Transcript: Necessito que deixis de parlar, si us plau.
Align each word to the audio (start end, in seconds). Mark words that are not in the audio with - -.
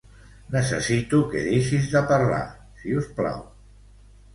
Necessito 0.55 1.21
que 1.35 1.45
deixis 1.49 1.93
de 1.95 2.03
parlar, 2.15 2.43
si 2.83 3.01
us 3.05 3.15
plau. 3.23 3.51